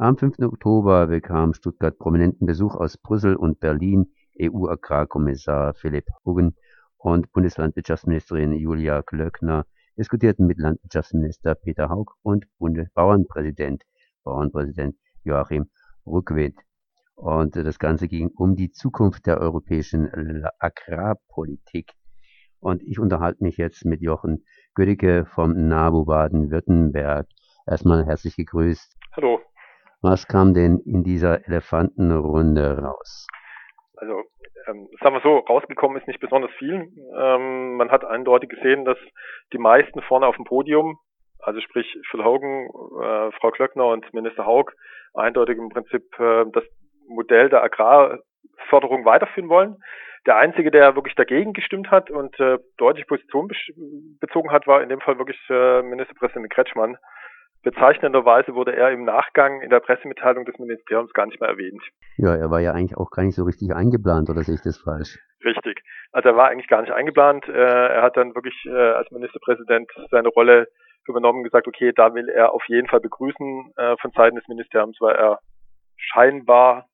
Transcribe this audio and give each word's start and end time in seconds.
Am 0.00 0.16
5. 0.16 0.38
Oktober 0.38 1.08
bekam 1.08 1.52
Stuttgart 1.52 1.98
prominenten 1.98 2.46
Besuch 2.46 2.74
aus 2.74 2.96
Brüssel 2.96 3.36
und 3.36 3.60
Berlin 3.60 4.10
EU-Agrarkommissar 4.40 5.74
Philipp 5.74 6.06
Hogan 6.24 6.54
und 6.96 7.30
Bundeslandwirtschaftsministerin 7.32 8.54
Julia 8.54 9.02
Klöckner 9.02 9.66
diskutierten 9.98 10.46
mit 10.46 10.56
Landwirtschaftsminister 10.56 11.54
Peter 11.54 11.90
Haug 11.90 12.14
und 12.22 12.46
Bundesbauernpräsident 12.56 13.82
Bauernpräsident 14.24 14.96
Joachim 15.22 15.68
Rückwind. 16.06 16.58
Und 17.14 17.56
das 17.56 17.78
Ganze 17.78 18.08
ging 18.08 18.28
um 18.28 18.56
die 18.56 18.70
Zukunft 18.70 19.26
der 19.26 19.38
europäischen 19.38 20.46
Agrarpolitik. 20.58 21.92
Und 22.58 22.82
ich 22.84 22.98
unterhalte 22.98 23.44
mich 23.44 23.58
jetzt 23.58 23.84
mit 23.84 24.00
Jochen 24.00 24.46
Gödicke 24.74 25.26
vom 25.26 25.68
NABU 25.68 26.06
Baden-Württemberg. 26.06 27.28
Erstmal 27.66 28.06
herzlich 28.06 28.36
gegrüßt. 28.36 28.96
Hallo. 29.14 29.40
Was 30.02 30.26
kam 30.26 30.54
denn 30.54 30.80
in 30.86 31.04
dieser 31.04 31.46
Elefantenrunde 31.46 32.78
raus? 32.78 33.26
Also, 33.96 34.22
ähm, 34.66 34.88
sagen 35.02 35.14
wir 35.14 35.20
so, 35.22 35.38
rausgekommen 35.38 35.98
ist 35.98 36.08
nicht 36.08 36.20
besonders 36.20 36.50
viel. 36.58 36.88
Ähm, 37.18 37.76
man 37.76 37.90
hat 37.90 38.04
eindeutig 38.04 38.48
gesehen, 38.48 38.86
dass 38.86 38.96
die 39.52 39.58
meisten 39.58 40.00
vorne 40.02 40.26
auf 40.26 40.36
dem 40.36 40.46
Podium, 40.46 40.98
also 41.38 41.60
sprich 41.60 41.86
Phil 42.10 42.24
Hogan, 42.24 42.66
äh, 42.66 43.32
Frau 43.38 43.50
Klöckner 43.50 43.88
und 43.88 44.12
Minister 44.14 44.46
Haug, 44.46 44.72
eindeutig 45.12 45.58
im 45.58 45.68
Prinzip 45.68 46.02
äh, 46.18 46.44
das 46.52 46.64
Modell 47.06 47.50
der 47.50 47.62
Agrarförderung 47.62 49.04
weiterführen 49.04 49.50
wollen. 49.50 49.76
Der 50.26 50.36
einzige, 50.36 50.70
der 50.70 50.94
wirklich 50.96 51.14
dagegen 51.14 51.52
gestimmt 51.52 51.90
hat 51.90 52.10
und 52.10 52.38
äh, 52.40 52.58
deutlich 52.76 53.06
Position 53.06 53.50
bezogen 54.20 54.50
hat, 54.50 54.66
war 54.66 54.82
in 54.82 54.88
dem 54.88 55.00
Fall 55.00 55.18
wirklich 55.18 55.38
äh, 55.48 55.82
Ministerpräsident 55.82 56.50
Kretschmann, 56.52 56.96
Bezeichnenderweise 57.62 58.54
wurde 58.54 58.74
er 58.74 58.90
im 58.90 59.04
Nachgang 59.04 59.60
in 59.60 59.68
der 59.68 59.80
Pressemitteilung 59.80 60.46
des 60.46 60.58
Ministeriums 60.58 61.12
gar 61.12 61.26
nicht 61.26 61.40
mehr 61.40 61.50
erwähnt. 61.50 61.82
Ja, 62.16 62.34
er 62.34 62.50
war 62.50 62.60
ja 62.60 62.72
eigentlich 62.72 62.96
auch 62.96 63.10
gar 63.10 63.22
nicht 63.22 63.34
so 63.34 63.44
richtig 63.44 63.74
eingeplant, 63.74 64.30
oder 64.30 64.42
sehe 64.42 64.54
ich 64.54 64.62
das 64.62 64.78
falsch? 64.78 65.18
Richtig. 65.44 65.82
Also 66.12 66.30
er 66.30 66.36
war 66.36 66.48
eigentlich 66.48 66.68
gar 66.68 66.80
nicht 66.80 66.92
eingeplant. 66.92 67.48
Äh, 67.48 67.52
er 67.52 68.02
hat 68.02 68.16
dann 68.16 68.34
wirklich 68.34 68.54
äh, 68.66 68.70
als 68.70 69.10
Ministerpräsident 69.10 69.90
seine 70.10 70.28
Rolle 70.28 70.68
übernommen 71.06 71.38
und 71.38 71.44
gesagt, 71.44 71.66
okay, 71.66 71.92
da 71.94 72.14
will 72.14 72.28
er 72.28 72.52
auf 72.52 72.62
jeden 72.68 72.88
Fall 72.88 73.00
begrüßen 73.00 73.72
äh, 73.76 73.96
von 74.00 74.10
Seiten 74.12 74.36
des 74.36 74.48
Ministeriums, 74.48 74.96
weil 75.00 75.16
er 75.16 75.40
scheinbar, 75.96 76.86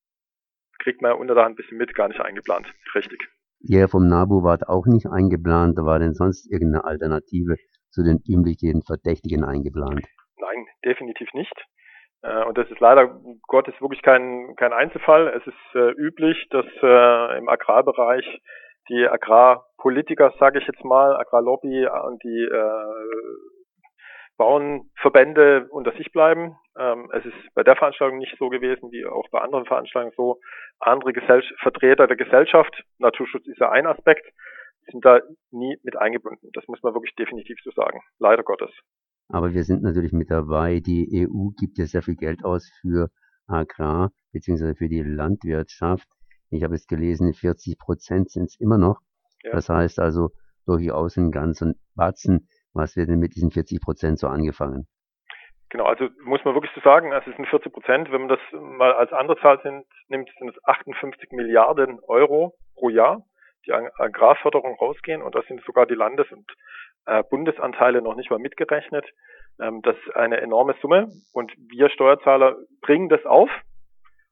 kriegt 0.80 1.00
man 1.00 1.12
unter 1.12 1.34
der 1.34 1.44
Hand 1.44 1.54
ein 1.54 1.56
bisschen 1.56 1.78
mit, 1.78 1.94
gar 1.94 2.08
nicht 2.08 2.20
eingeplant. 2.20 2.66
Richtig. 2.94 3.20
Ihr 3.60 3.88
vom 3.88 4.08
NABU 4.08 4.42
wart 4.42 4.68
auch 4.68 4.86
nicht 4.86 5.06
eingeplant. 5.06 5.76
War 5.78 5.98
denn 5.98 6.14
sonst 6.14 6.50
irgendeine 6.50 6.84
Alternative 6.84 7.56
zu 7.90 8.02
den 8.02 8.20
üblichen 8.28 8.82
Verdächtigen 8.82 9.44
eingeplant? 9.44 10.04
Nein, 10.56 10.66
definitiv 10.84 11.32
nicht. 11.34 11.54
Äh, 12.22 12.44
und 12.44 12.56
das 12.56 12.70
ist 12.70 12.80
leider 12.80 13.20
Gottes 13.46 13.74
wirklich 13.80 14.02
kein, 14.02 14.54
kein 14.56 14.72
Einzelfall. 14.72 15.28
Es 15.28 15.46
ist 15.46 15.74
äh, 15.74 15.90
üblich, 15.92 16.48
dass 16.50 16.66
äh, 16.82 17.38
im 17.38 17.48
Agrarbereich 17.48 18.24
die 18.88 19.06
Agrarpolitiker, 19.08 20.32
sage 20.38 20.60
ich 20.60 20.66
jetzt 20.66 20.84
mal, 20.84 21.16
Agrarlobby 21.16 21.86
und 21.88 22.22
die 22.22 22.44
äh, 22.44 22.94
Bauernverbände 24.38 25.66
unter 25.70 25.92
sich 25.92 26.12
bleiben. 26.12 26.56
Ähm, 26.78 27.10
es 27.12 27.24
ist 27.24 27.54
bei 27.54 27.62
der 27.62 27.76
Veranstaltung 27.76 28.18
nicht 28.18 28.36
so 28.38 28.48
gewesen, 28.48 28.92
wie 28.92 29.06
auch 29.06 29.28
bei 29.30 29.40
anderen 29.40 29.66
Veranstaltungen 29.66 30.14
so. 30.16 30.38
Andere 30.78 31.12
Gesell 31.12 31.42
Vertreter 31.60 32.06
der 32.06 32.16
Gesellschaft, 32.16 32.84
Naturschutz 32.98 33.46
ist 33.46 33.58
ja 33.58 33.70
ein 33.70 33.86
Aspekt, 33.86 34.26
sind 34.90 35.04
da 35.04 35.20
nie 35.50 35.78
mit 35.82 35.96
eingebunden. 35.96 36.50
Das 36.52 36.66
muss 36.68 36.82
man 36.82 36.94
wirklich 36.94 37.14
definitiv 37.16 37.58
so 37.64 37.70
sagen. 37.72 38.00
Leider 38.18 38.42
Gottes. 38.42 38.70
Aber 39.28 39.54
wir 39.54 39.64
sind 39.64 39.82
natürlich 39.82 40.12
mit 40.12 40.30
dabei. 40.30 40.80
Die 40.80 41.26
EU 41.26 41.50
gibt 41.58 41.78
ja 41.78 41.86
sehr 41.86 42.02
viel 42.02 42.16
Geld 42.16 42.44
aus 42.44 42.70
für 42.80 43.08
Agrar 43.46 44.10
bzw. 44.32 44.74
für 44.74 44.88
die 44.88 45.02
Landwirtschaft. 45.02 46.08
Ich 46.50 46.62
habe 46.62 46.74
es 46.74 46.86
gelesen, 46.86 47.34
40 47.34 47.78
Prozent 47.78 48.30
sind 48.30 48.44
es 48.44 48.60
immer 48.60 48.78
noch. 48.78 49.00
Ja. 49.42 49.52
Das 49.52 49.68
heißt 49.68 49.98
also 49.98 50.30
durchaus 50.66 51.16
ein 51.16 51.30
ganzen 51.30 51.74
Batzen. 51.94 52.48
Was 52.72 52.96
wird 52.96 53.08
denn 53.08 53.18
mit 53.18 53.34
diesen 53.34 53.50
40 53.50 53.80
Prozent 53.80 54.18
so 54.18 54.28
angefangen? 54.28 54.86
Genau, 55.70 55.84
also 55.84 56.08
muss 56.24 56.44
man 56.44 56.54
wirklich 56.54 56.72
so 56.74 56.80
sagen, 56.80 57.12
es 57.12 57.24
sind 57.24 57.48
40 57.48 57.72
Prozent. 57.72 58.12
Wenn 58.12 58.26
man 58.26 58.28
das 58.28 58.40
mal 58.52 58.92
als 58.92 59.12
andere 59.12 59.38
Zahl 59.40 59.60
sind, 59.62 59.84
nimmt, 60.08 60.30
sind 60.38 60.50
es 60.50 60.64
58 60.64 61.32
Milliarden 61.32 61.98
Euro 62.06 62.54
pro 62.74 62.88
Jahr, 62.88 63.24
die 63.66 63.72
an 63.72 63.88
Agrarförderung 63.96 64.76
rausgehen. 64.76 65.22
Und 65.22 65.34
da 65.34 65.42
sind 65.48 65.62
sogar 65.64 65.86
die 65.86 65.94
Landes- 65.94 66.30
und 66.30 66.46
äh, 67.06 67.22
Bundesanteile 67.28 68.02
noch 68.02 68.14
nicht 68.14 68.30
mal 68.30 68.38
mitgerechnet. 68.38 69.06
Ähm, 69.60 69.82
das 69.82 69.96
ist 69.96 70.14
eine 70.16 70.40
enorme 70.40 70.74
Summe 70.82 71.08
und 71.32 71.52
wir 71.68 71.88
Steuerzahler 71.90 72.56
bringen 72.82 73.08
das 73.08 73.24
auf. 73.24 73.50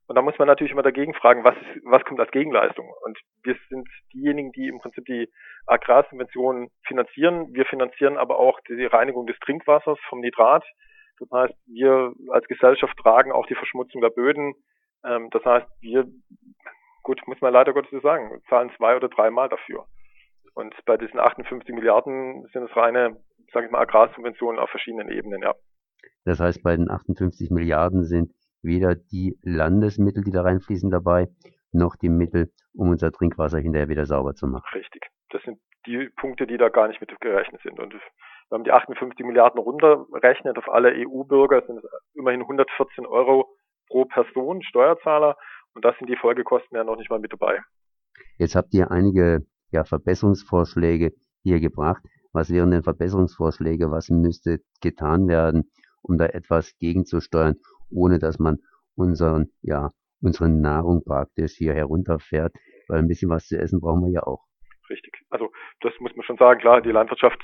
Und 0.07 0.17
da 0.17 0.23
muss 0.23 0.39
man 0.39 0.49
natürlich 0.49 0.73
immer 0.73 0.83
dagegen 0.83 1.15
fragen, 1.15 1.45
was, 1.45 1.57
ist, 1.57 1.83
was 1.85 2.05
kommt 2.05 2.21
als 2.21 2.31
Gegenleistung? 2.31 2.93
Und 3.05 3.19
wir 3.43 3.57
sind 3.71 3.89
diejenigen, 4.13 4.53
die 4.53 4.69
im 4.69 4.79
Prinzip 4.79 5.07
die 5.07 5.31
Agrarsubventionen 5.67 6.69
finanzieren. 6.87 7.55
Wir 7.55 7.65
finanzieren 7.65 8.19
aber 8.19 8.39
auch 8.39 8.61
die 8.69 8.85
Reinigung 8.85 9.27
des 9.27 9.39
Trinkwassers 9.39 9.99
vom 10.11 10.21
Nitrat. 10.21 10.63
Das 11.19 11.31
heißt, 11.31 11.55
wir 11.67 12.13
als 12.31 12.47
Gesellschaft 12.49 12.95
tragen 12.99 13.33
auch 13.33 13.47
die 13.47 13.55
Verschmutzung 13.55 14.03
der 14.03 14.11
Böden. 14.11 14.55
Ähm, 15.05 15.31
das 15.31 15.43
heißt, 15.45 15.67
wir, 15.81 16.07
gut, 17.03 17.27
muss 17.27 17.41
man 17.41 17.55
leider 17.55 17.73
Gottes 17.73 18.03
sagen, 18.03 18.43
zahlen 18.51 18.71
zwei 18.77 18.97
oder 18.97 19.09
dreimal 19.09 19.49
dafür. 19.49 19.87
Und 20.55 20.75
bei 20.87 20.97
diesen 20.97 21.19
58 21.19 21.75
Milliarden 21.75 22.47
sind 22.53 22.65
es 22.65 22.77
reine, 22.77 23.17
sage 23.53 23.67
ich 23.67 23.73
mal, 23.73 23.81
Agrarsubventionen 23.81 24.61
auf 24.61 24.71
verschiedenen 24.71 25.09
Ebenen, 25.09 25.43
ja. 25.43 25.55
Das 26.25 26.41
heißt, 26.41 26.63
bei 26.63 26.77
den 26.77 26.91
58 26.91 27.51
Milliarden 27.51 28.05
sind 28.05 28.33
weder 28.63 28.95
die 28.95 29.37
Landesmittel, 29.43 30.25
die 30.25 30.31
da 30.31 30.43
reinfließen, 30.43 30.91
dabei, 30.91 31.29
noch 31.73 31.97
die 31.97 32.09
Mittel, 32.09 32.51
um 32.73 32.91
unser 32.91 33.13
Trinkwasser 33.13 33.59
hinterher 33.59 33.89
wieder 33.89 34.07
sauber 34.07 34.35
zu 34.35 34.47
machen. 34.47 34.65
Richtig. 34.75 35.03
Das 35.31 35.43
sind 35.43 35.59
die 35.87 36.09
Punkte, 36.17 36.47
die 36.47 36.57
da 36.57 36.69
gar 36.69 36.89
nicht 36.89 37.01
mit 37.01 37.13
gerechnet 37.21 37.61
sind. 37.63 37.79
Und 37.79 37.93
wenn 37.93 38.01
man 38.61 38.65
die 38.65 38.73
58 38.73 39.27
Milliarden 39.27 39.61
runterrechnet 39.61 40.57
auf 40.57 40.69
alle 40.69 40.93
EU-Bürger, 40.95 41.63
sind 41.67 41.79
es 41.79 41.85
immerhin 42.15 42.41
114 42.41 43.07
Euro 43.07 43.55
pro 43.89 44.05
Person 44.05 44.63
Steuerzahler. 44.63 45.37
Und 45.75 45.85
das 45.85 45.97
sind 45.99 46.09
die 46.09 46.17
Folgekosten 46.17 46.77
ja 46.77 46.85
noch 46.85 46.97
nicht 46.97 47.11
mal 47.11 47.19
mit 47.19 47.33
dabei. 47.33 47.61
Jetzt 48.39 48.55
habt 48.55 48.73
ihr 48.73 48.91
einige 48.91 49.45
ja, 49.71 49.85
Verbesserungsvorschläge 49.85 51.13
hier 51.43 51.61
gebracht. 51.61 52.03
Was 52.33 52.51
wären 52.51 52.71
denn 52.71 52.83
Verbesserungsvorschläge? 52.83 53.91
Was 53.91 54.09
müsste 54.09 54.61
getan 54.81 55.29
werden, 55.29 55.71
um 56.03 56.19
da 56.19 56.27
etwas 56.27 56.77
gegenzusteuern, 56.79 57.57
ohne 57.91 58.19
dass 58.19 58.39
man 58.39 58.59
unseren, 58.97 59.53
ja, 59.63 59.91
unsere 60.21 60.49
Nahrung 60.49 61.05
praktisch 61.05 61.53
hier 61.57 61.75
herunterfährt? 61.75 62.55
Weil 62.89 62.99
ein 62.99 63.09
bisschen 63.09 63.31
was 63.31 63.47
zu 63.47 63.59
essen 63.59 63.81
brauchen 63.81 64.03
wir 64.03 64.11
ja 64.11 64.23
auch. 64.23 64.45
Richtig. 64.91 65.15
Also 65.31 65.51
das 65.81 65.93
muss 66.01 66.15
man 66.17 66.25
schon 66.25 66.37
sagen. 66.37 66.61
Klar, 66.61 66.83
die 66.83 66.91
Landwirtschaft 66.91 67.41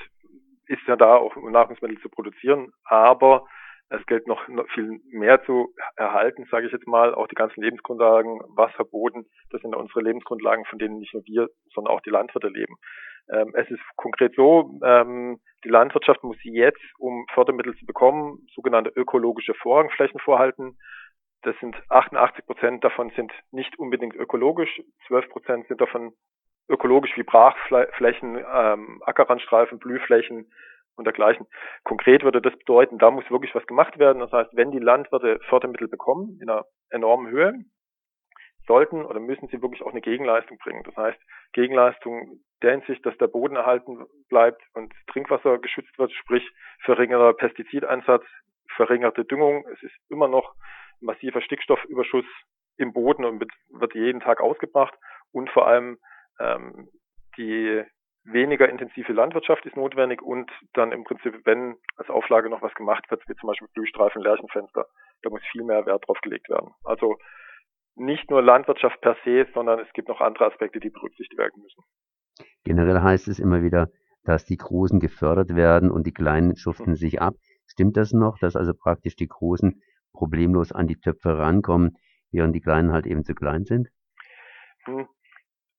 ist 0.67 0.81
ja 0.87 0.95
da, 0.95 1.15
auch 1.15 1.35
um 1.35 1.51
Nahrungsmittel 1.51 1.99
zu 1.99 2.09
produzieren, 2.09 2.71
aber 2.83 3.45
es 3.91 4.05
gilt 4.05 4.25
noch, 4.25 4.45
viel 4.73 5.01
mehr 5.11 5.43
zu 5.43 5.73
erhalten, 5.97 6.45
sage 6.49 6.67
ich 6.67 6.71
jetzt 6.71 6.87
mal. 6.87 7.13
Auch 7.13 7.27
die 7.27 7.35
ganzen 7.35 7.61
Lebensgrundlagen, 7.61 8.39
Wasser, 8.55 8.85
Boden, 8.85 9.25
das 9.49 9.61
sind 9.61 9.75
unsere 9.75 10.01
Lebensgrundlagen, 10.01 10.65
von 10.65 10.79
denen 10.79 10.99
nicht 10.99 11.13
nur 11.13 11.23
wir, 11.25 11.49
sondern 11.73 11.93
auch 11.93 12.01
die 12.01 12.09
Landwirte 12.09 12.47
leben. 12.47 12.75
Ähm, 13.29 13.51
es 13.53 13.69
ist 13.69 13.81
konkret 13.97 14.33
so, 14.35 14.79
ähm, 14.83 15.39
die 15.65 15.69
Landwirtschaft 15.69 16.23
muss 16.23 16.37
jetzt, 16.43 16.81
um 16.97 17.25
Fördermittel 17.33 17.75
zu 17.75 17.85
bekommen, 17.85 18.47
sogenannte 18.55 18.91
ökologische 18.95 19.53
Vorrangflächen 19.55 20.19
vorhalten. 20.21 20.77
Das 21.43 21.55
sind 21.59 21.75
88 21.89 22.45
Prozent 22.45 22.83
davon 22.83 23.11
sind 23.15 23.31
nicht 23.51 23.77
unbedingt 23.77 24.15
ökologisch, 24.15 24.81
12 25.07 25.29
Prozent 25.29 25.67
sind 25.67 25.81
davon 25.81 26.13
ökologisch 26.69 27.11
wie 27.17 27.23
Brachflächen, 27.23 28.37
ähm, 28.37 29.01
Ackerrandstreifen, 29.05 29.79
Blühflächen, 29.79 30.51
und 31.01 31.05
dergleichen. 31.05 31.47
Konkret 31.83 32.23
würde 32.23 32.41
das 32.41 32.57
bedeuten, 32.57 32.97
da 32.97 33.11
muss 33.11 33.29
wirklich 33.29 33.53
was 33.55 33.65
gemacht 33.67 33.99
werden. 33.99 34.19
Das 34.19 34.31
heißt, 34.31 34.55
wenn 34.55 34.71
die 34.71 34.79
Landwirte 34.79 35.39
Fördermittel 35.49 35.87
bekommen 35.87 36.39
in 36.41 36.49
einer 36.49 36.65
enormen 36.89 37.29
Höhe, 37.29 37.53
sollten 38.67 39.03
oder 39.03 39.19
müssen 39.19 39.47
sie 39.49 39.61
wirklich 39.61 39.81
auch 39.81 39.91
eine 39.91 40.01
Gegenleistung 40.01 40.57
bringen. 40.59 40.83
Das 40.83 40.95
heißt, 40.95 41.19
Gegenleistung 41.53 42.39
der 42.61 42.71
Hinsicht, 42.71 43.05
dass 43.05 43.17
der 43.17 43.27
Boden 43.27 43.55
erhalten 43.55 44.05
bleibt 44.29 44.61
und 44.73 44.93
Trinkwasser 45.07 45.57
geschützt 45.57 45.97
wird, 45.97 46.11
sprich 46.13 46.47
verringerter 46.85 47.33
Pestizideinsatz, 47.33 48.23
verringerte 48.75 49.25
Düngung. 49.25 49.65
Es 49.73 49.81
ist 49.83 49.95
immer 50.09 50.27
noch 50.27 50.53
massiver 50.99 51.41
Stickstoffüberschuss 51.41 52.25
im 52.77 52.93
Boden 52.93 53.25
und 53.25 53.43
wird 53.69 53.95
jeden 53.95 54.21
Tag 54.21 54.41
ausgebracht 54.41 54.93
und 55.31 55.49
vor 55.49 55.67
allem 55.67 55.97
ähm, 56.39 56.89
die 57.37 57.83
weniger 58.23 58.69
intensive 58.69 59.13
Landwirtschaft 59.13 59.65
ist 59.65 59.75
notwendig 59.75 60.21
und 60.21 60.51
dann 60.73 60.91
im 60.91 61.03
Prinzip, 61.03 61.45
wenn 61.45 61.75
als 61.97 62.09
Auflage 62.09 62.49
noch 62.49 62.61
was 62.61 62.73
gemacht 62.75 63.09
wird, 63.09 63.27
wie 63.27 63.35
zum 63.35 63.47
Beispiel 63.47 63.67
Blühstreifen, 63.73 64.21
Lärchenfenster, 64.21 64.85
da 65.23 65.29
muss 65.29 65.41
viel 65.51 65.63
mehr 65.63 65.85
Wert 65.85 66.07
drauf 66.07 66.19
gelegt 66.21 66.49
werden. 66.49 66.71
Also 66.83 67.17
nicht 67.95 68.29
nur 68.29 68.41
Landwirtschaft 68.41 69.01
per 69.01 69.15
se, 69.23 69.47
sondern 69.53 69.79
es 69.79 69.91
gibt 69.93 70.07
noch 70.07 70.21
andere 70.21 70.45
Aspekte, 70.45 70.79
die 70.79 70.89
berücksichtigt 70.89 71.37
werden 71.37 71.61
müssen. 71.61 71.83
Generell 72.63 73.01
heißt 73.01 73.27
es 73.27 73.39
immer 73.39 73.63
wieder, 73.63 73.89
dass 74.23 74.45
die 74.45 74.57
Großen 74.57 74.99
gefördert 74.99 75.55
werden 75.55 75.91
und 75.91 76.05
die 76.05 76.13
Kleinen 76.13 76.55
schuften 76.55 76.91
mhm. 76.91 76.95
sich 76.95 77.21
ab. 77.21 77.33
Stimmt 77.67 77.97
das 77.97 78.13
noch, 78.13 78.37
dass 78.39 78.55
also 78.55 78.73
praktisch 78.73 79.15
die 79.15 79.27
Großen 79.27 79.81
problemlos 80.13 80.71
an 80.71 80.87
die 80.87 80.99
Töpfe 80.99 81.37
rankommen, 81.37 81.97
während 82.31 82.55
die 82.55 82.61
Kleinen 82.61 82.91
halt 82.91 83.05
eben 83.05 83.23
zu 83.23 83.33
klein 83.33 83.65
sind? 83.65 83.89
Hm, 84.85 85.07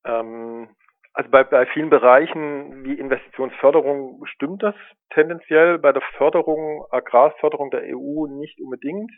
ähm, 0.04 0.68
also 1.14 1.30
bei, 1.30 1.44
bei 1.44 1.66
vielen 1.66 1.90
Bereichen 1.90 2.84
wie 2.84 2.94
Investitionsförderung 2.94 4.24
stimmt 4.26 4.62
das 4.62 4.74
tendenziell. 5.10 5.78
Bei 5.78 5.92
der 5.92 6.02
Förderung, 6.16 6.86
Agrarförderung 6.90 7.70
der 7.70 7.82
EU 7.84 8.26
nicht 8.28 8.60
unbedingt. 8.60 9.12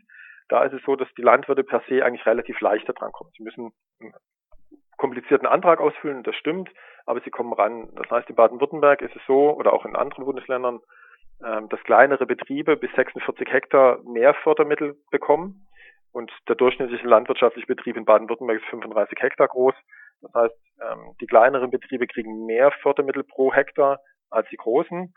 Da 0.49 0.65
ist 0.65 0.73
es 0.73 0.83
so, 0.85 0.97
dass 0.97 1.09
die 1.17 1.23
Landwirte 1.23 1.63
per 1.63 1.83
se 1.89 2.05
eigentlich 2.05 2.27
relativ 2.27 2.61
leichter 2.61 2.93
drankommen. 2.93 3.33
Sie 3.37 3.45
müssen 3.45 3.73
einen 4.01 4.13
komplizierten 4.97 5.47
Antrag 5.47 5.81
ausfüllen, 5.81 6.23
das 6.23 6.37
stimmt, 6.37 6.69
aber 7.07 7.21
sie 7.21 7.31
kommen 7.31 7.53
ran. 7.53 7.89
Das 7.95 8.11
heißt, 8.11 8.29
in 8.29 8.37
Baden-Württemberg 8.37 9.01
ist 9.01 9.15
es 9.15 9.23
so, 9.27 9.55
oder 9.57 9.73
auch 9.73 9.85
in 9.85 9.97
anderen 9.97 10.25
Bundesländern, 10.25 10.81
ähm, 11.45 11.69
dass 11.69 11.83
kleinere 11.85 12.27
Betriebe 12.27 12.77
bis 12.77 12.91
46 12.93 13.51
Hektar 13.51 14.01
mehr 14.05 14.35
Fördermittel 14.35 14.97
bekommen. 15.11 15.67
Und 16.13 16.31
der 16.49 16.55
durchschnittliche 16.55 17.07
landwirtschaftliche 17.07 17.67
Betrieb 17.67 17.97
in 17.97 18.05
Baden-Württemberg 18.05 18.61
ist 18.61 18.69
35 18.69 19.21
Hektar 19.21 19.49
groß. 19.49 19.75
Das 20.23 20.35
heißt, 20.35 20.57
ähm, 20.81 21.15
die 21.21 21.27
kleineren 21.27 21.71
Betriebe 21.71 22.07
kriegen 22.07 22.47
mehr 22.47 22.71
Fördermittel 22.83 23.25
pro 23.25 23.53
Hektar 23.53 24.01
als 24.31 24.49
die 24.49 24.57
großen. 24.57 25.15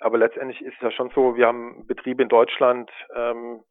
Aber 0.00 0.18
letztendlich 0.18 0.60
ist 0.60 0.74
es 0.74 0.82
ja 0.82 0.90
schon 0.90 1.10
so, 1.14 1.36
wir 1.36 1.46
haben 1.46 1.86
Betriebe 1.86 2.22
in 2.22 2.28
Deutschland, 2.28 2.90
ähm, 3.14 3.62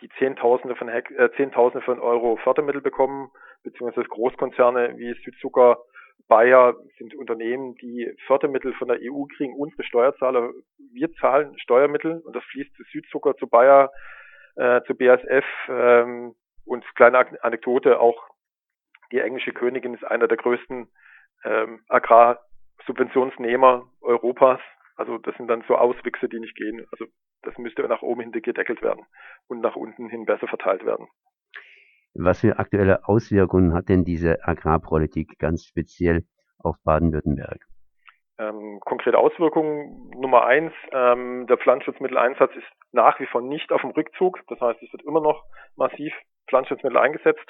die 0.00 0.08
Zehntausende 0.18 0.74
von, 0.76 0.88
Hek 0.88 1.10
äh, 1.12 1.30
Zehntausende 1.36 1.84
von 1.84 2.00
Euro 2.00 2.36
Fördermittel 2.36 2.80
bekommen, 2.80 3.30
beziehungsweise 3.62 4.08
Großkonzerne 4.08 4.96
wie 4.96 5.14
Südzucker, 5.24 5.78
Bayer 6.28 6.74
sind 6.98 7.14
Unternehmen, 7.14 7.74
die 7.76 8.10
Fördermittel 8.26 8.72
von 8.74 8.88
der 8.88 8.98
EU 9.00 9.24
kriegen, 9.36 9.54
unsere 9.54 9.82
Steuerzahler, 9.84 10.50
wir 10.92 11.12
zahlen 11.14 11.58
Steuermittel 11.58 12.20
und 12.20 12.34
das 12.34 12.44
fließt 12.44 12.74
zu 12.74 12.82
Südzucker, 12.92 13.36
zu 13.36 13.46
Bayer, 13.46 13.90
äh, 14.56 14.82
zu 14.82 14.94
BASF 14.94 15.44
ähm, 15.68 16.34
und 16.64 16.84
kleine 16.94 17.42
Anekdote, 17.42 18.00
auch 18.00 18.31
die 19.12 19.20
englische 19.20 19.52
Königin 19.52 19.94
ist 19.94 20.04
einer 20.04 20.26
der 20.26 20.38
größten 20.38 20.88
ähm, 21.44 21.80
Agrarsubventionsnehmer 21.88 23.86
Europas. 24.00 24.60
Also 24.96 25.18
das 25.18 25.36
sind 25.36 25.48
dann 25.48 25.64
so 25.68 25.76
Auswüchse, 25.76 26.28
die 26.28 26.40
nicht 26.40 26.56
gehen. 26.56 26.86
Also 26.90 27.06
das 27.42 27.56
müsste 27.58 27.82
nach 27.82 28.02
oben 28.02 28.22
hin 28.22 28.32
gedeckelt 28.32 28.82
werden 28.82 29.04
und 29.48 29.60
nach 29.60 29.76
unten 29.76 30.08
hin 30.08 30.24
besser 30.24 30.48
verteilt 30.48 30.84
werden. 30.84 31.08
Was 32.14 32.40
für 32.40 32.58
aktuelle 32.58 33.08
Auswirkungen 33.08 33.72
hat 33.72 33.88
denn 33.88 34.04
diese 34.04 34.44
Agrarpolitik 34.44 35.38
ganz 35.38 35.64
speziell 35.64 36.24
auf 36.58 36.76
Baden-Württemberg? 36.84 37.66
Ähm, 38.38 38.80
konkrete 38.80 39.18
Auswirkungen 39.18 40.10
Nummer 40.10 40.44
eins, 40.44 40.72
ähm, 40.92 41.46
der 41.46 41.58
Pflanzenschutzmitteleinsatz 41.58 42.54
ist 42.56 42.66
nach 42.92 43.18
wie 43.20 43.26
vor 43.26 43.40
nicht 43.40 43.72
auf 43.72 43.80
dem 43.80 43.90
Rückzug. 43.90 44.40
Das 44.48 44.60
heißt, 44.60 44.82
es 44.82 44.92
wird 44.92 45.02
immer 45.02 45.20
noch 45.20 45.44
massiv 45.76 46.12
Pflanzenschutzmittel 46.48 46.98
eingesetzt. 46.98 47.46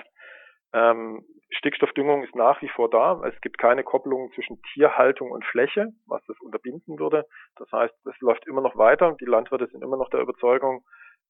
Ähm, 0.73 1.25
Stickstoffdüngung 1.51 2.25
ist 2.25 2.35
nach 2.35 2.63
wie 2.63 2.69
vor 2.69 2.89
da. 2.89 3.23
Es 3.27 3.39
gibt 3.43 3.59
keine 3.59 3.85
Kopplung 3.85 4.33
zwischen 4.35 4.61
Tierhaltung 4.73 5.31
und 5.31 5.45
Fläche, 5.45 5.89
was 6.07 6.25
das 6.27 6.39
unterbinden 6.41 6.99
würde. 6.99 7.27
Das 7.57 7.71
heißt, 7.71 7.95
es 8.07 8.21
läuft 8.21 8.47
immer 8.47 8.63
noch 8.63 8.77
weiter. 8.77 9.17
Die 9.21 9.27
Landwirte 9.27 9.67
sind 9.67 9.83
immer 9.83 9.99
noch 9.99 10.09
der 10.09 10.21
Überzeugung, 10.21 10.83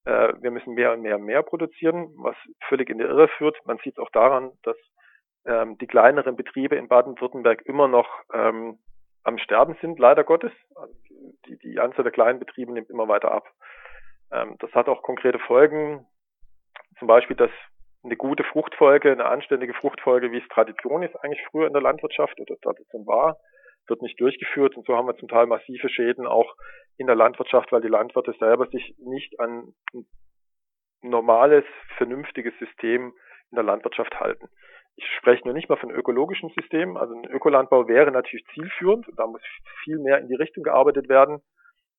äh, 0.04 0.32
wir 0.40 0.50
müssen 0.50 0.74
mehr 0.74 0.92
und 0.92 1.02
mehr 1.02 1.16
und 1.16 1.24
mehr 1.24 1.42
produzieren, 1.42 2.12
was 2.16 2.36
völlig 2.68 2.90
in 2.90 2.98
die 2.98 3.04
Irre 3.04 3.28
führt. 3.28 3.56
Man 3.66 3.78
sieht 3.78 3.94
es 3.94 3.98
auch 3.98 4.10
daran, 4.10 4.52
dass 4.62 4.76
ähm, 5.44 5.78
die 5.78 5.86
kleineren 5.86 6.36
Betriebe 6.36 6.76
in 6.76 6.88
Baden-Württemberg 6.88 7.62
immer 7.62 7.88
noch 7.88 8.08
ähm, 8.32 8.78
am 9.24 9.38
Sterben 9.38 9.76
sind, 9.80 9.98
leider 9.98 10.24
Gottes. 10.24 10.52
Also 10.74 10.94
die, 11.46 11.58
die 11.58 11.78
Anzahl 11.78 12.02
der 12.02 12.12
kleinen 12.12 12.38
Betriebe 12.40 12.72
nimmt 12.72 12.90
immer 12.90 13.08
weiter 13.08 13.30
ab. 13.30 13.48
Ähm, 14.32 14.56
das 14.58 14.72
hat 14.72 14.88
auch 14.88 15.02
konkrete 15.02 15.38
Folgen. 15.38 16.06
Zum 16.98 17.06
Beispiel, 17.06 17.36
dass 17.36 17.50
eine 18.04 18.16
gute 18.16 18.44
Fruchtfolge, 18.44 19.12
eine 19.12 19.26
anständige 19.26 19.74
Fruchtfolge, 19.74 20.32
wie 20.32 20.38
es 20.38 20.48
Tradition 20.48 21.02
ist 21.02 21.16
eigentlich 21.16 21.44
früher 21.50 21.66
in 21.66 21.72
der 21.72 21.82
Landwirtschaft 21.82 22.38
oder 22.40 22.56
Tradition 22.60 23.06
war, 23.06 23.38
wird 23.86 24.02
nicht 24.02 24.20
durchgeführt. 24.20 24.76
Und 24.76 24.86
so 24.86 24.96
haben 24.96 25.06
wir 25.06 25.16
zum 25.16 25.28
Teil 25.28 25.46
massive 25.46 25.88
Schäden 25.88 26.26
auch 26.26 26.54
in 26.96 27.06
der 27.06 27.16
Landwirtschaft, 27.16 27.70
weil 27.72 27.80
die 27.80 27.88
Landwirte 27.88 28.34
selber 28.38 28.66
sich 28.66 28.94
nicht 28.98 29.38
an 29.38 29.72
ein 29.92 30.06
normales, 31.02 31.64
vernünftiges 31.96 32.54
System 32.58 33.12
in 33.50 33.56
der 33.56 33.64
Landwirtschaft 33.64 34.18
halten. 34.18 34.48
Ich 34.96 35.06
spreche 35.18 35.44
nur 35.44 35.54
nicht 35.54 35.68
mal 35.68 35.78
von 35.78 35.90
ökologischen 35.90 36.50
Systemen. 36.50 36.96
Also 36.96 37.14
ein 37.14 37.24
Ökolandbau 37.24 37.88
wäre 37.88 38.10
natürlich 38.10 38.46
zielführend. 38.54 39.06
Da 39.16 39.26
muss 39.26 39.42
viel 39.84 39.98
mehr 39.98 40.18
in 40.18 40.28
die 40.28 40.34
Richtung 40.34 40.64
gearbeitet 40.64 41.08
werden. 41.08 41.40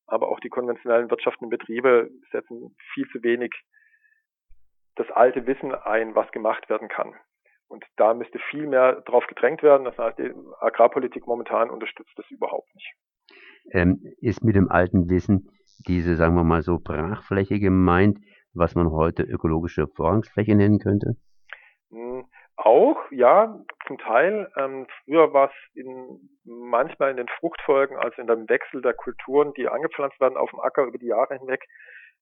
Aber 0.05 0.27
auch 0.29 0.39
die 0.39 0.49
konventionellen 0.49 1.09
wirtschaftlichen 1.09 1.49
Betriebe 1.49 2.09
setzen 2.31 2.75
viel 2.93 3.07
zu 3.09 3.23
wenig 3.23 3.53
das 4.95 5.09
alte 5.11 5.45
Wissen 5.47 5.73
ein, 5.73 6.15
was 6.15 6.31
gemacht 6.31 6.69
werden 6.69 6.87
kann. 6.87 7.13
Und 7.67 7.85
da 7.95 8.13
müsste 8.13 8.39
viel 8.51 8.67
mehr 8.67 9.01
drauf 9.01 9.25
gedrängt 9.27 9.63
werden. 9.63 9.85
Das 9.85 9.97
heißt, 9.97 10.19
die 10.19 10.31
Agrarpolitik 10.59 11.25
momentan 11.25 11.69
unterstützt 11.69 12.13
das 12.17 12.29
überhaupt 12.29 12.73
nicht. 12.75 12.93
Ähm, 13.71 13.99
ist 14.19 14.43
mit 14.43 14.55
dem 14.55 14.69
alten 14.69 15.09
Wissen 15.09 15.49
diese, 15.87 16.15
sagen 16.15 16.35
wir 16.35 16.43
mal 16.43 16.61
so, 16.61 16.79
Brachfläche 16.79 17.59
gemeint, 17.59 18.19
was 18.53 18.75
man 18.75 18.91
heute 18.91 19.23
ökologische 19.23 19.87
Vorrangsfläche 19.87 20.55
nennen 20.55 20.79
könnte? 20.79 21.15
Hm, 21.89 22.25
auch, 22.55 22.99
ja, 23.11 23.59
zum 23.87 23.97
Teil. 23.97 24.51
Ähm, 24.57 24.85
früher 25.03 25.33
war 25.33 25.49
es 25.49 25.75
in, 25.75 26.29
manchmal 26.43 27.11
in 27.11 27.17
den 27.17 27.27
Fruchtfolgen, 27.39 27.97
also 27.97 28.21
in 28.21 28.27
dem 28.27 28.47
Wechsel 28.49 28.81
der 28.81 28.93
Kulturen, 28.93 29.53
die 29.53 29.67
angepflanzt 29.67 30.19
werden 30.19 30.37
auf 30.37 30.51
dem 30.51 30.59
Acker 30.59 30.83
über 30.83 30.97
die 30.97 31.07
Jahre 31.07 31.37
hinweg, 31.37 31.65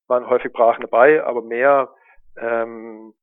waren 0.07 0.29
häufig 0.29 0.53
Brachen 0.53 0.81
dabei, 0.81 1.23
aber 1.23 1.41
mehr 1.41 1.93
ähm, 2.37 3.13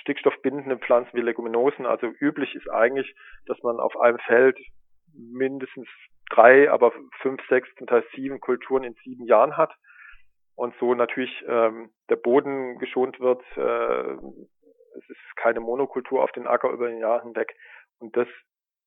stickstoffbindende 0.00 0.78
Pflanzen 0.78 1.12
wie 1.14 1.22
Leguminosen. 1.22 1.86
Also 1.86 2.06
üblich 2.06 2.54
ist 2.54 2.68
eigentlich, 2.70 3.14
dass 3.46 3.60
man 3.62 3.80
auf 3.80 3.98
einem 3.98 4.18
Feld 4.18 4.58
mindestens 5.14 5.88
drei, 6.30 6.70
aber 6.70 6.92
fünf, 7.20 7.40
sechs, 7.48 7.68
zum 7.76 7.86
Teil 7.86 8.04
sieben 8.14 8.40
Kulturen 8.40 8.84
in 8.84 8.94
sieben 9.04 9.26
Jahren 9.26 9.56
hat 9.56 9.72
und 10.54 10.74
so 10.78 10.94
natürlich 10.94 11.44
ähm, 11.46 11.90
der 12.08 12.16
Boden 12.16 12.78
geschont 12.78 13.18
wird. 13.20 13.42
Äh, 13.56 14.12
es 14.98 15.08
ist 15.08 15.36
keine 15.36 15.60
Monokultur 15.60 16.22
auf 16.22 16.32
den 16.32 16.46
Acker 16.46 16.70
über 16.70 16.88
den 16.88 16.98
Jahr 16.98 17.22
hinweg 17.22 17.54
und 17.98 18.16
das 18.16 18.28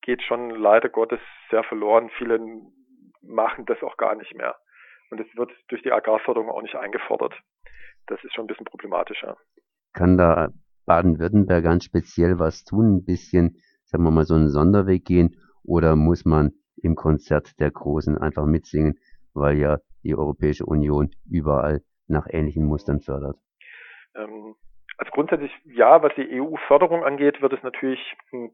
geht 0.02 0.22
schon 0.24 0.50
leider 0.52 0.90
Gottes 0.90 1.20
sehr 1.50 1.64
verloren. 1.64 2.10
Viele 2.18 2.40
machen 3.22 3.66
das 3.66 3.82
auch 3.84 3.98
gar 3.98 4.16
nicht 4.16 4.34
mehr 4.36 4.56
und 5.10 5.20
es 5.20 5.28
wird 5.36 5.52
durch 5.70 5.82
die 5.82 5.92
Agrarförderung 5.92 6.50
auch 6.50 6.62
nicht 6.62 6.76
eingefordert 6.76 7.34
das 8.08 8.24
ist 8.24 8.34
schon 8.34 8.46
ein 8.46 8.48
bisschen 8.48 8.66
problematischer. 8.66 9.38
Kann 9.94 10.18
da 10.18 10.50
Baden-Württemberg 10.86 11.64
ganz 11.64 11.86
speziell 11.86 12.40
was 12.40 12.64
tun, 12.64 12.98
ein 12.98 13.06
bisschen, 13.06 13.58
sagen 13.86 14.04
wir 14.04 14.12
mal, 14.12 14.26
so 14.26 14.36
einen 14.36 14.50
Sonderweg 14.50 15.06
gehen 15.06 15.36
oder 15.64 15.96
muss 15.96 16.26
man 16.26 16.52
im 16.82 16.96
Konzert 16.96 17.60
der 17.60 17.72
Großen 17.72 18.18
einfach 18.18 18.46
mitsingen, 18.46 19.00
weil 19.34 19.58
ja 19.58 19.78
die 20.04 20.16
Europäische 20.16 20.66
Union 20.66 21.12
überall 21.30 21.82
nach 22.08 22.28
ähnlichen 22.30 22.66
Mustern 22.66 23.02
fördert? 23.02 23.38
Ähm, 24.16 24.56
also 24.98 25.12
grundsätzlich 25.12 25.52
ja, 25.66 26.02
was 26.04 26.14
die 26.16 26.42
EU-Förderung 26.42 27.04
angeht, 27.04 27.42
wird 27.42 27.54
es 27.54 27.64
natürlich 27.64 28.00
hm, 28.32 28.52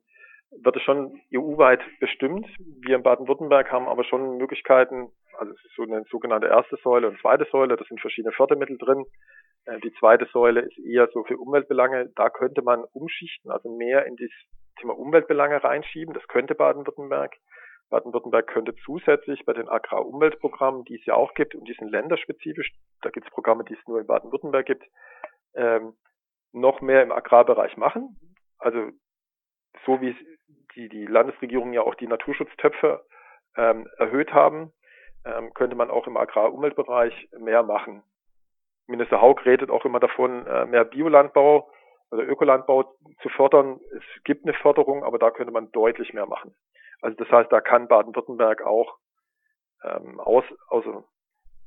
wird 0.51 0.75
es 0.75 0.81
schon 0.83 1.19
EU-weit 1.33 1.81
bestimmt. 1.99 2.47
Wir 2.81 2.95
in 2.95 3.03
Baden-Württemberg 3.03 3.71
haben 3.71 3.87
aber 3.87 4.03
schon 4.03 4.37
Möglichkeiten, 4.37 5.09
also 5.37 5.53
es 5.53 5.63
ist 5.65 5.75
so 5.75 5.83
eine 5.83 6.03
sogenannte 6.09 6.47
erste 6.47 6.77
Säule 6.83 7.07
und 7.07 7.19
zweite 7.19 7.47
Säule, 7.51 7.75
da 7.75 7.83
sind 7.85 8.01
verschiedene 8.01 8.33
Fördermittel 8.33 8.77
drin. 8.77 9.05
Äh, 9.65 9.79
die 9.79 9.93
zweite 9.99 10.25
Säule 10.31 10.61
ist 10.61 10.77
eher 10.79 11.09
so 11.13 11.23
für 11.23 11.37
Umweltbelange. 11.37 12.11
Da 12.15 12.29
könnte 12.29 12.61
man 12.61 12.83
umschichten, 12.93 13.51
also 13.51 13.75
mehr 13.75 14.05
in 14.05 14.15
das 14.15 14.29
Thema 14.79 14.97
Umweltbelange 14.97 15.63
reinschieben. 15.63 16.13
Das 16.13 16.27
könnte 16.27 16.55
Baden-Württemberg. 16.55 17.35
Baden-Württemberg 17.89 18.47
könnte 18.47 18.75
zusätzlich 18.85 19.45
bei 19.45 19.53
den 19.53 19.67
Agrarumweltprogrammen, 19.67 20.85
die 20.85 20.95
es 20.95 21.05
ja 21.05 21.15
auch 21.15 21.33
gibt, 21.33 21.55
und 21.55 21.67
die 21.67 21.73
sind 21.73 21.89
länderspezifisch, 21.89 22.71
da 23.01 23.09
gibt 23.09 23.27
es 23.27 23.33
Programme, 23.33 23.63
die 23.63 23.73
es 23.73 23.87
nur 23.87 23.99
in 23.99 24.05
Baden-Württemberg 24.05 24.65
gibt, 24.65 24.83
ähm, 25.55 25.93
noch 26.51 26.81
mehr 26.81 27.03
im 27.03 27.11
Agrarbereich 27.11 27.77
machen. 27.77 28.15
Also 28.59 28.91
so 29.85 30.01
wie 30.01 30.15
die, 30.75 30.89
die 30.89 31.05
Landesregierung 31.05 31.73
ja 31.73 31.81
auch 31.81 31.95
die 31.95 32.07
Naturschutztöpfe 32.07 33.03
ähm, 33.57 33.87
erhöht 33.97 34.33
haben, 34.33 34.71
ähm, 35.25 35.53
könnte 35.53 35.75
man 35.75 35.89
auch 35.89 36.07
im 36.07 36.17
Agrarumweltbereich 36.17 37.29
mehr 37.39 37.63
machen. 37.63 38.03
Minister 38.89 39.21
Haug 39.21 39.45
redet 39.45 39.69
auch 39.69 39.85
immer 39.85 39.99
davon, 39.99 40.45
äh, 40.47 40.65
mehr 40.65 40.83
Biolandbau 40.83 41.69
oder 42.11 42.27
Ökolandbau 42.27 42.95
zu 43.21 43.29
fördern. 43.29 43.79
Es 43.95 44.23
gibt 44.23 44.45
eine 44.45 44.53
Förderung, 44.53 45.03
aber 45.03 45.19
da 45.19 45.29
könnte 45.29 45.53
man 45.53 45.71
deutlich 45.71 46.13
mehr 46.13 46.25
machen. 46.25 46.55
Also 47.01 47.15
das 47.17 47.31
heißt, 47.31 47.51
da 47.51 47.61
kann 47.61 47.87
Baden-Württemberg 47.87 48.63
auch 48.63 48.97
ähm, 49.83 50.19
aus, 50.19 50.43
also 50.69 51.05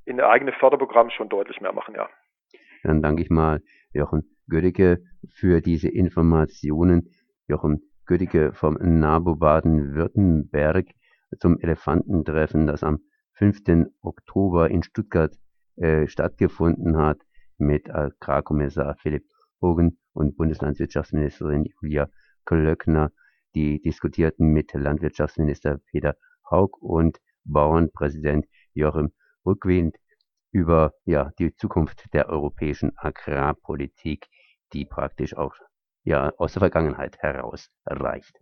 in 0.05 0.17
der 0.17 0.29
eigene 0.29 0.53
Förderprogramm 0.53 1.11
schon 1.11 1.29
deutlich 1.29 1.61
mehr 1.61 1.73
machen, 1.73 1.95
ja. 1.95 2.09
Dann 2.83 3.01
danke 3.01 3.23
ich 3.23 3.31
mal 3.31 3.63
Jochen 3.93 4.37
Gödecke 4.49 4.99
für 5.33 5.61
diese 5.61 5.89
Informationen. 5.89 7.11
Jochen 7.47 7.83
Gödicke 8.07 8.53
vom 8.53 8.75
NABU 8.75 9.37
Baden-Württemberg 9.37 10.87
zum 11.39 11.59
Elefantentreffen, 11.61 12.67
das 12.67 12.83
am 12.83 12.99
5. 13.35 13.61
Oktober 14.03 14.69
in 14.71 14.83
Stuttgart 14.83 15.33
äh, 15.77 16.07
stattgefunden 16.07 16.97
hat. 16.97 17.19
mit 17.59 17.89
Agrarkommissar 17.95 18.97
Philipp 19.01 19.25
Hogan 19.61 19.97
und 20.15 20.37
Bundeslandwirtschaftsministerin 20.37 21.65
Julia 21.65 22.09
Klöckner. 22.45 23.13
Die 23.55 23.81
diskutierten 23.81 24.49
mit 24.49 24.73
Landwirtschaftsminister 24.73 25.79
Peter 25.91 26.17
Haug 26.51 26.79
und 26.81 27.19
Bauernpräsident 27.45 28.47
Joachim 28.75 29.13
Rückwind 29.45 29.97
über 30.51 30.93
ja, 31.05 31.31
die 31.39 31.55
Zukunft 31.55 32.13
der 32.13 32.29
europäischen 32.29 32.93
Agrarpolitik, 32.97 34.27
die 34.73 34.85
praktisch 34.85 35.37
auch 35.37 35.55
ja, 36.05 36.33
aus 36.37 36.53
der 36.53 36.61
Vergangenheit 36.61 37.19
heraus 37.19 37.71
reicht. 37.87 38.39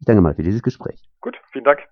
Ich 0.00 0.06
danke 0.06 0.22
mal 0.22 0.34
für 0.34 0.42
dieses 0.42 0.62
Gespräch. 0.62 1.08
Gut, 1.20 1.40
vielen 1.52 1.64
Dank. 1.64 1.82